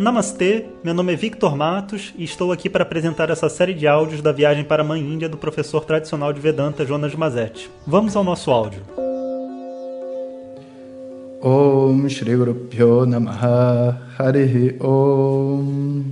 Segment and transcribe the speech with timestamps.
[0.00, 4.22] Namastê, meu nome é Victor Matos e estou aqui para apresentar essa série de áudios
[4.22, 7.70] da viagem para a Mãe Índia do professor tradicional de Vedanta Jonas Mazetti.
[7.86, 8.80] Vamos ao nosso áudio.
[11.42, 16.02] Om Shri Guru Pyo Namaha Harihi Om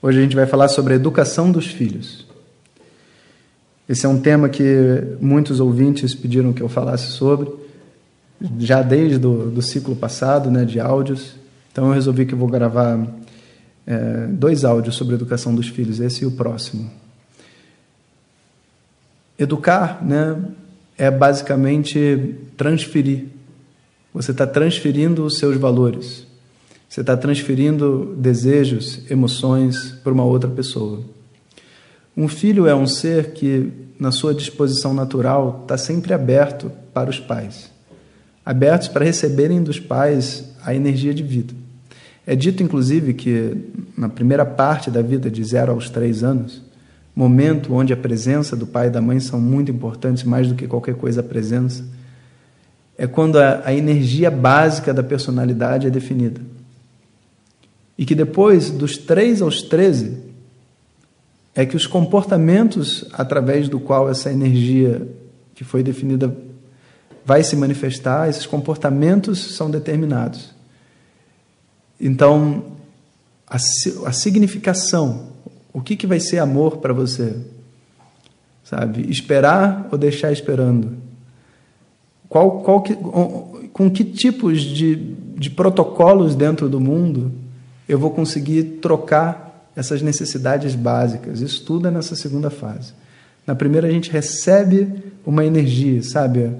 [0.00, 2.26] Hoje a gente vai falar sobre a educação dos filhos.
[3.86, 7.52] Esse é um tema que muitos ouvintes pediram que eu falasse sobre,
[8.58, 11.41] já desde do, do ciclo passado, né, de áudios.
[11.72, 13.04] Então eu resolvi que eu vou gravar
[13.86, 16.90] é, dois áudios sobre a educação dos filhos, esse e o próximo.
[19.38, 20.40] Educar né,
[20.96, 23.24] é basicamente transferir.
[24.12, 26.26] Você está transferindo os seus valores.
[26.88, 31.00] Você está transferindo desejos, emoções para uma outra pessoa.
[32.14, 37.18] Um filho é um ser que, na sua disposição natural, está sempre aberto para os
[37.18, 37.72] pais
[38.44, 41.54] abertos para receberem dos pais a energia de vida.
[42.26, 43.56] É dito, inclusive, que
[43.96, 46.62] na primeira parte da vida, de zero aos três anos,
[47.14, 50.66] momento onde a presença do pai e da mãe são muito importantes, mais do que
[50.66, 51.84] qualquer coisa a presença,
[52.96, 56.40] é quando a, a energia básica da personalidade é definida.
[57.98, 60.16] E que depois, dos três aos treze,
[61.54, 65.06] é que os comportamentos através do qual essa energia
[65.54, 66.34] que foi definida
[67.24, 70.50] vai se manifestar, esses comportamentos são determinados.
[72.02, 72.64] Então,
[73.48, 75.28] a, a significação,
[75.72, 77.36] o que, que vai ser amor para você?
[78.64, 79.08] Sabe?
[79.08, 80.96] Esperar ou deixar esperando?
[82.28, 84.96] Qual, qual que, com que tipos de,
[85.36, 87.30] de protocolos dentro do mundo
[87.88, 91.40] eu vou conseguir trocar essas necessidades básicas?
[91.40, 92.94] Isso tudo é nessa segunda fase.
[93.46, 94.88] Na primeira, a gente recebe
[95.24, 96.50] uma energia, sabe?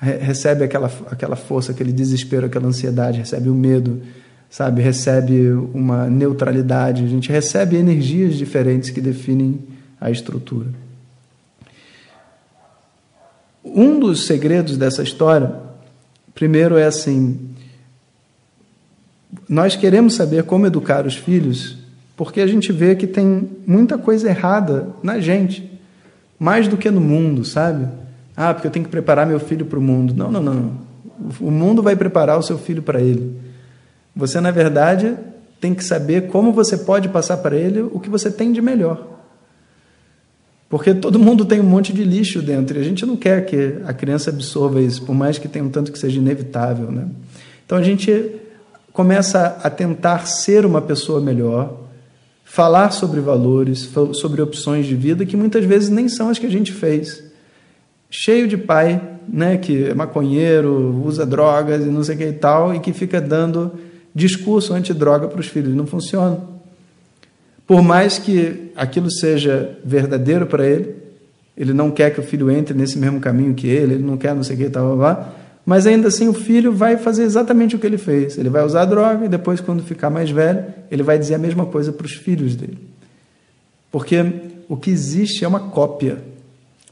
[0.00, 4.00] recebe aquela, aquela força, aquele desespero, aquela ansiedade, recebe o medo,
[4.50, 4.82] sabe?
[4.82, 7.04] Recebe uma neutralidade.
[7.04, 9.60] A gente recebe energias diferentes que definem
[10.00, 10.68] a estrutura.
[13.64, 15.54] Um dos segredos dessa história,
[16.34, 17.50] primeiro é assim:
[19.48, 21.78] nós queremos saber como educar os filhos,
[22.16, 25.70] porque a gente vê que tem muita coisa errada na gente,
[26.38, 27.86] mais do que no mundo, sabe?
[28.36, 30.14] Ah, porque eu tenho que preparar meu filho para o mundo.
[30.14, 30.72] Não, não, não.
[31.38, 33.49] O mundo vai preparar o seu filho para ele.
[34.20, 35.16] Você, na verdade,
[35.58, 39.18] tem que saber como você pode passar para ele o que você tem de melhor.
[40.68, 43.78] Porque todo mundo tem um monte de lixo dentro e a gente não quer que
[43.86, 46.92] a criança absorva isso, por mais que tenha um tanto que seja inevitável.
[46.92, 47.08] Né?
[47.64, 48.36] Então a gente
[48.92, 51.80] começa a tentar ser uma pessoa melhor,
[52.44, 56.50] falar sobre valores, sobre opções de vida que muitas vezes nem são as que a
[56.50, 57.30] gente fez
[58.10, 62.32] cheio de pai, né, que é maconheiro, usa drogas e não sei o que e
[62.32, 63.72] tal, e que fica dando
[64.14, 65.74] discurso antidroga para os filhos.
[65.74, 66.40] Não funciona.
[67.66, 70.94] Por mais que aquilo seja verdadeiro para ele,
[71.56, 74.34] ele não quer que o filho entre nesse mesmo caminho que ele, ele não quer
[74.34, 75.34] não sei o que tal, lá,
[75.64, 78.38] mas ainda assim o filho vai fazer exatamente o que ele fez.
[78.38, 81.66] Ele vai usar droga e depois, quando ficar mais velho, ele vai dizer a mesma
[81.66, 82.78] coisa para os filhos dele.
[83.92, 84.24] Porque
[84.68, 86.30] o que existe é uma cópia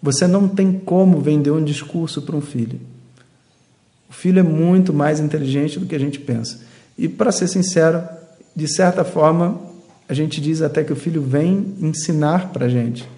[0.00, 2.80] você não tem como vender um discurso para um filho.
[4.08, 6.60] O filho é muito mais inteligente do que a gente pensa.
[6.98, 8.02] E, para ser sincero,
[8.54, 9.60] de certa forma,
[10.08, 13.08] a gente diz até que o filho vem ensinar para a gente.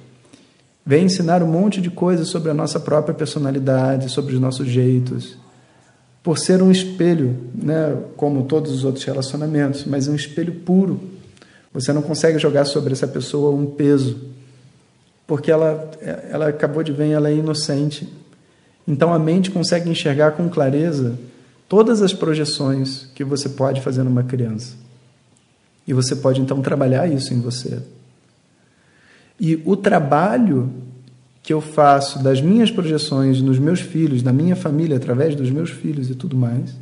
[0.85, 5.39] Vem ensinar um monte de coisas sobre a nossa própria personalidade, sobre os nossos jeitos.
[6.23, 11.01] Por ser um espelho, né, como todos os outros relacionamentos, mas um espelho puro.
[11.73, 14.31] Você não consegue jogar sobre essa pessoa um peso
[15.31, 15.89] porque ela,
[16.29, 18.13] ela acabou de ver, ela é inocente.
[18.87, 21.17] Então a mente consegue enxergar com clareza
[21.71, 24.75] todas as projeções que você pode fazer numa criança.
[25.87, 27.81] E você pode então trabalhar isso em você.
[29.39, 30.69] E o trabalho
[31.45, 35.71] que eu faço das minhas projeções nos meus filhos, na minha família, através dos meus
[35.71, 36.75] filhos e tudo mais,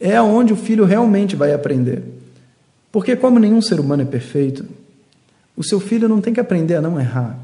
[0.00, 2.02] é onde o filho realmente vai aprender.
[2.90, 4.64] Porque, como nenhum ser humano é perfeito,
[5.54, 7.38] o seu filho não tem que aprender a não errar.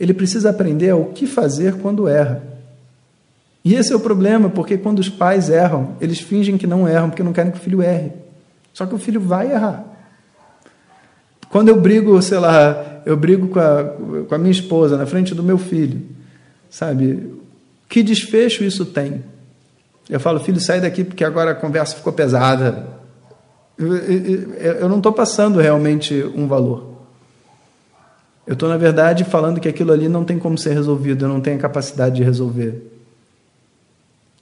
[0.00, 2.53] Ele precisa aprender o que fazer quando erra.
[3.64, 7.08] E esse é o problema, porque quando os pais erram, eles fingem que não erram,
[7.08, 8.12] porque não querem que o filho erre.
[8.74, 9.84] Só que o filho vai errar.
[11.48, 13.84] Quando eu brigo, sei lá, eu brigo com a,
[14.28, 16.02] com a minha esposa na frente do meu filho,
[16.68, 17.32] sabe?
[17.88, 19.24] Que desfecho isso tem?
[20.10, 22.86] Eu falo, filho, sai daqui porque agora a conversa ficou pesada.
[23.78, 26.92] Eu, eu, eu não estou passando realmente um valor.
[28.46, 31.40] Eu estou, na verdade, falando que aquilo ali não tem como ser resolvido, eu não
[31.40, 32.93] tenho a capacidade de resolver.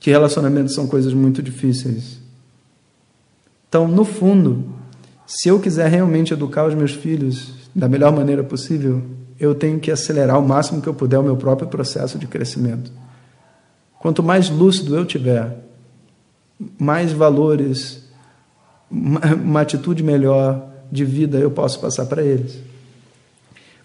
[0.03, 2.19] Que relacionamentos são coisas muito difíceis.
[3.69, 4.65] Então, no fundo,
[5.25, 9.01] se eu quiser realmente educar os meus filhos da melhor maneira possível,
[9.39, 12.91] eu tenho que acelerar o máximo que eu puder o meu próprio processo de crescimento.
[14.01, 15.57] Quanto mais lúcido eu tiver,
[16.77, 18.03] mais valores,
[18.91, 22.59] uma atitude melhor de vida eu posso passar para eles.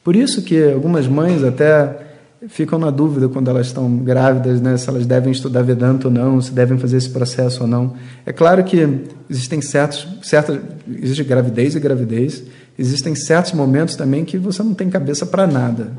[0.04, 2.07] Por isso que algumas mães até
[2.48, 6.40] ficam na dúvida quando elas estão grávidas, né, se elas devem estudar Vedanta ou não,
[6.40, 7.94] se devem fazer esse processo ou não.
[8.26, 12.44] É claro que existem certos, certas, existe gravidez e gravidez,
[12.78, 15.92] existem certos momentos também que você não tem cabeça para nada.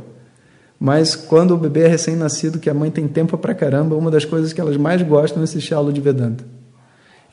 [0.79, 4.25] Mas quando o bebê é recém-nascido, que a mãe tem tempo para caramba, uma das
[4.25, 6.45] coisas que elas mais gostam é assistir aula de Vedanta.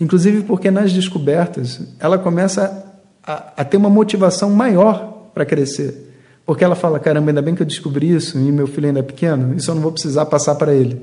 [0.02, 2.86] Inclusive porque nas descobertas ela começa
[3.24, 6.05] a, a ter uma motivação maior para crescer.
[6.45, 9.03] Porque ela fala: caramba, ainda bem que eu descobri isso e meu filho ainda é
[9.03, 11.01] pequeno, isso eu não vou precisar passar para ele.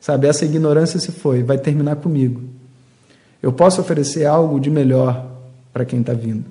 [0.00, 2.42] Sabe, essa ignorância se foi, vai terminar comigo.
[3.40, 5.30] Eu posso oferecer algo de melhor
[5.72, 6.44] para quem está vindo.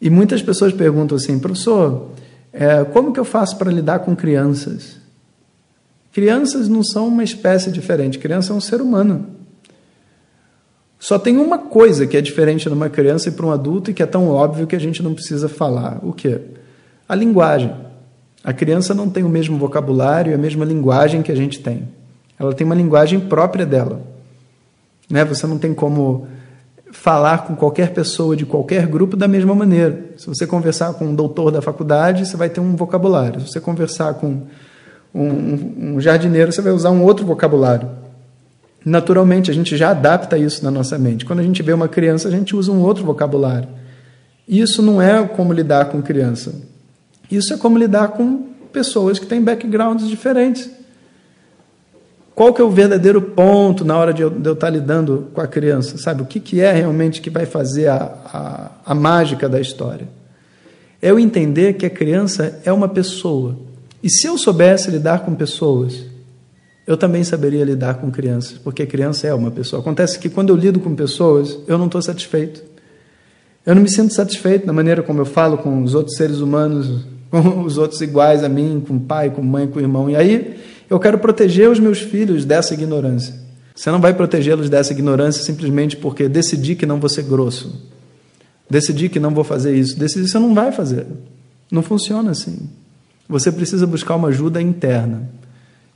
[0.00, 2.08] E muitas pessoas perguntam assim, professor,
[2.52, 4.96] é, como que eu faço para lidar com crianças?
[6.12, 9.26] Crianças não são uma espécie diferente, criança é um ser humano.
[10.98, 14.02] Só tem uma coisa que é diferente numa criança e para um adulto e que
[14.02, 15.98] é tão óbvio que a gente não precisa falar.
[16.02, 16.40] O quê?
[17.08, 17.72] A linguagem.
[18.44, 21.88] A criança não tem o mesmo vocabulário e a mesma linguagem que a gente tem.
[22.38, 24.00] Ela tem uma linguagem própria dela.
[25.08, 25.24] Né?
[25.24, 26.26] Você não tem como
[26.90, 30.10] falar com qualquer pessoa de qualquer grupo da mesma maneira.
[30.16, 33.40] Se você conversar com um doutor da faculdade, você vai ter um vocabulário.
[33.40, 34.42] Se você conversar com
[35.14, 37.88] um, um jardineiro, você vai usar um outro vocabulário.
[38.84, 41.24] Naturalmente, a gente já adapta isso na nossa mente.
[41.24, 43.68] Quando a gente vê uma criança, a gente usa um outro vocabulário.
[44.46, 46.52] Isso não é como lidar com criança.
[47.36, 50.70] Isso é como lidar com pessoas que têm backgrounds diferentes.
[52.34, 55.40] Qual que é o verdadeiro ponto na hora de eu, de eu estar lidando com
[55.40, 55.98] a criança?
[55.98, 60.08] Sabe, o que, que é realmente que vai fazer a, a, a mágica da história?
[61.00, 63.56] É eu entender que a criança é uma pessoa.
[64.02, 66.04] E se eu soubesse lidar com pessoas,
[66.86, 69.80] eu também saberia lidar com crianças, porque criança é uma pessoa.
[69.80, 72.62] Acontece que quando eu lido com pessoas, eu não estou satisfeito.
[73.64, 77.04] Eu não me sinto satisfeito na maneira como eu falo com os outros seres humanos,
[77.32, 80.10] com os outros iguais a mim, com pai, com mãe, com irmão.
[80.10, 83.34] E aí eu quero proteger os meus filhos dessa ignorância.
[83.74, 87.90] Você não vai protegê-los dessa ignorância simplesmente porque decidi que não vou ser grosso.
[88.68, 89.98] Decidi que não vou fazer isso.
[89.98, 91.06] Decidi você não vai fazer.
[91.70, 92.68] Não funciona assim.
[93.26, 95.26] Você precisa buscar uma ajuda interna.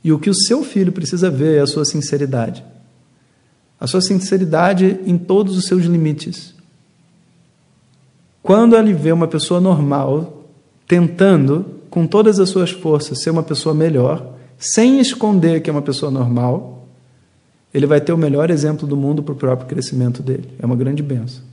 [0.03, 2.65] E o que o seu filho precisa ver é a sua sinceridade.
[3.79, 6.55] A sua sinceridade em todos os seus limites.
[8.41, 10.36] Quando ele vê uma pessoa normal
[10.87, 15.81] tentando, com todas as suas forças, ser uma pessoa melhor, sem esconder que é uma
[15.81, 16.87] pessoa normal,
[17.73, 20.49] ele vai ter o melhor exemplo do mundo para o próprio crescimento dele.
[20.57, 21.43] É uma grande benção.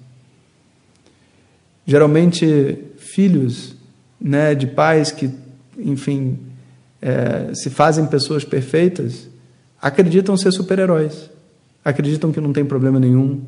[1.87, 3.75] Geralmente, filhos
[4.19, 5.31] né, de pais que,
[5.77, 6.39] enfim,
[7.03, 9.29] é, se fazem pessoas perfeitas,
[9.83, 11.29] acreditam ser super-heróis.
[11.85, 13.43] Acreditam que não tem problema nenhum,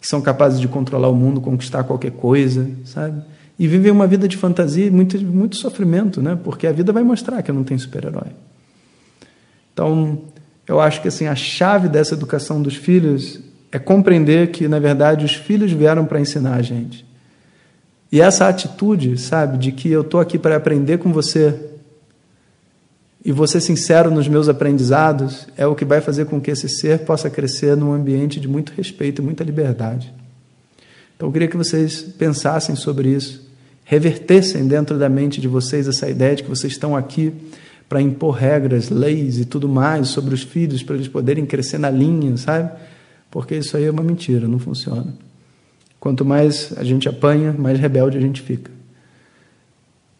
[0.00, 3.20] que são capazes de controlar o mundo, conquistar qualquer coisa, sabe?
[3.58, 6.38] E vivem uma vida de fantasia e muito, muito sofrimento, né?
[6.42, 8.32] Porque a vida vai mostrar que não tem super-herói.
[9.72, 10.22] Então,
[10.66, 13.40] eu acho que assim a chave dessa educação dos filhos
[13.70, 17.04] é compreender que, na verdade, os filhos vieram para ensinar a gente.
[18.10, 21.58] E essa atitude, sabe, de que eu estou aqui para aprender com você,
[23.24, 27.00] e você sincero nos meus aprendizados é o que vai fazer com que esse ser
[27.00, 30.12] possa crescer num ambiente de muito respeito e muita liberdade.
[31.16, 33.43] Então eu queria que vocês pensassem sobre isso,
[33.84, 37.32] revertessem dentro da mente de vocês essa ideia de que vocês estão aqui
[37.88, 41.90] para impor regras, leis e tudo mais sobre os filhos para eles poderem crescer na
[41.90, 42.70] linha, sabe?
[43.30, 45.14] Porque isso aí é uma mentira, não funciona.
[46.00, 48.70] Quanto mais a gente apanha, mais rebelde a gente fica.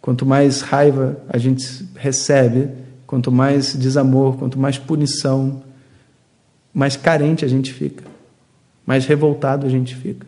[0.01, 1.65] Quanto mais raiva a gente
[1.97, 2.69] recebe,
[3.15, 5.63] Quanto mais desamor, quanto mais punição,
[6.73, 8.03] mais carente a gente fica,
[8.85, 10.27] mais revoltado a gente fica.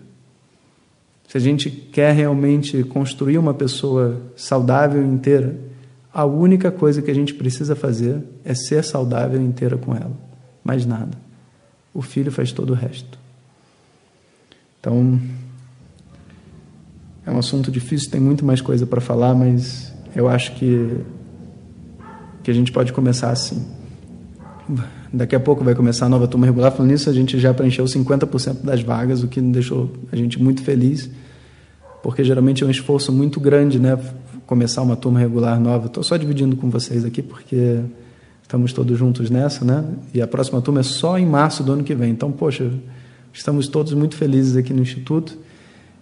[1.28, 5.58] Se a gente quer realmente construir uma pessoa saudável inteira,
[6.12, 10.16] a única coisa que a gente precisa fazer é ser saudável inteira com ela.
[10.64, 11.18] Mais nada.
[11.92, 13.18] O filho faz todo o resto.
[14.80, 15.20] Então,
[17.24, 21.04] é um assunto difícil, tem muito mais coisa para falar, mas eu acho que
[22.46, 23.66] que a gente pode começar assim.
[25.12, 26.72] Daqui a pouco vai começar a nova turma regular.
[26.72, 30.62] Falando nisso, a gente já preencheu 50% das vagas, o que deixou a gente muito
[30.62, 31.10] feliz,
[32.02, 33.98] porque geralmente é um esforço muito grande, né?
[34.46, 35.86] Começar uma turma regular nova.
[35.86, 37.80] Estou só dividindo com vocês aqui, porque
[38.42, 39.84] estamos todos juntos nessa, né?
[40.14, 42.10] E a próxima turma é só em março do ano que vem.
[42.10, 42.70] Então, poxa,
[43.36, 45.36] Estamos todos muito felizes aqui no Instituto.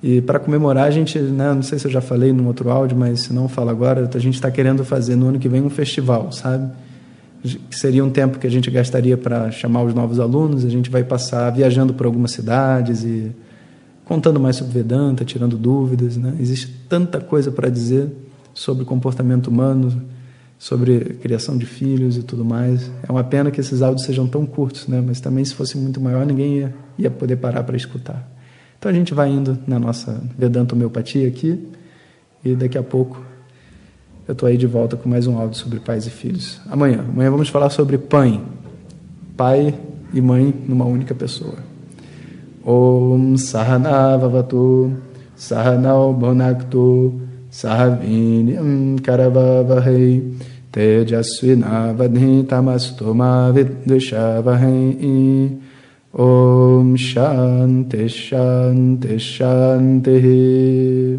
[0.00, 2.96] E para comemorar, a gente, né, não sei se eu já falei no outro áudio,
[2.96, 5.68] mas se não falo agora, a gente está querendo fazer no ano que vem um
[5.68, 6.70] festival, sabe?
[7.44, 10.64] Que seria um tempo que a gente gastaria para chamar os novos alunos.
[10.64, 13.32] A gente vai passar viajando por algumas cidades e
[14.04, 16.16] contando mais sobre Vedanta, tirando dúvidas.
[16.16, 16.34] Né?
[16.40, 18.10] Existe tanta coisa para dizer
[18.54, 20.02] sobre comportamento humano,
[20.58, 22.90] sobre criação de filhos e tudo mais.
[23.06, 25.02] É uma pena que esses áudios sejam tão curtos, né?
[25.04, 28.26] mas também se fosse muito maior ninguém ia, ia poder parar para escutar.
[28.78, 31.68] Então a gente vai indo na nossa Vedanta Homeopatia aqui
[32.44, 33.22] e daqui a pouco
[34.26, 36.58] eu estou aí de volta com mais um áudio sobre pais e filhos.
[36.70, 38.40] Amanhã, amanhã vamos falar sobre pai,
[39.36, 39.74] pai
[40.14, 41.56] e mãe numa única pessoa.
[42.64, 44.96] Om Sahana Vavatu
[45.36, 50.22] Sahanau Bhunaktu Sahavinyam Karavavahai
[50.72, 55.58] Tejasvinavadhitamastu ma vidvishavahai
[56.14, 61.18] Om Shanti Shanti Shanti